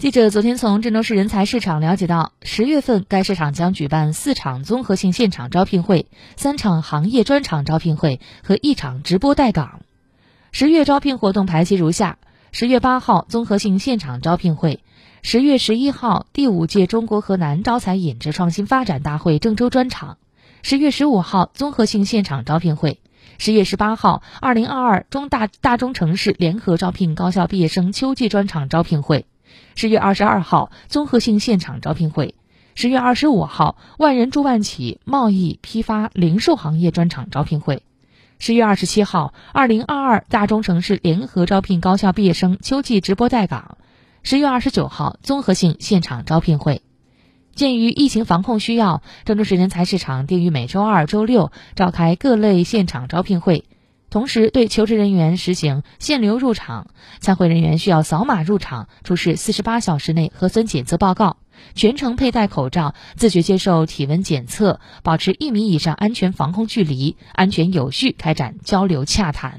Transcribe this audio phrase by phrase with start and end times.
[0.00, 6.06] 记者昨天从郑州市人才市场了解到，十月份该市场将举办四场综合性现场招聘会、
[6.38, 9.82] 三场行业专场招聘会和一场直播带岗。
[10.52, 12.16] 十月招聘活动排期如下：
[12.50, 14.82] 十月八号综合性现场招聘会，
[15.20, 20.16] 十月十一号第五届中国河南招才引智创新发展大会郑州专场，
[20.62, 23.00] 十月十五号综合性现场招聘会，
[23.36, 29.26] 十月十八号二零二二中大大中城市联合招聘高校毕业生秋季专场招聘会。
[29.74, 32.34] 十月二十二号，综合性现场招聘会；
[32.74, 37.78] 十月二十五号，万人助万企贸易批发零售行业专场招聘会；
[38.38, 43.76] 十月二十七号，二零二二大中城市联合招聘高校毕业生秋季直播带岗；
[44.22, 46.82] 十月二十九号，综合性现场招聘会。
[47.54, 53.64] 鉴于疫情防控需要，郑州市人才市场定于每周二、周六召开各类现场招聘会。
[54.10, 56.88] 同时，对求职人员实行限流入场，
[57.20, 61.36] 参会人员需要扫码入场，出示四十八小时内核酸检测报告，
[61.74, 69.58] 全程佩戴口罩，自觉接受体温检测，保持一米以上安全防控距离，安全有序开展交流洽谈。